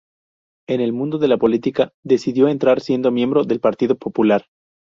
En 0.67 0.81
el 0.81 0.93
mundo 0.93 1.19
de 1.19 1.27
la 1.27 1.37
política 1.37 1.93
decidió 2.03 2.47
entrar 2.49 2.81
siendo 2.81 3.11
miembro 3.11 3.43
del 3.43 3.59
Partido 3.59 3.95
Popular. 3.95 4.47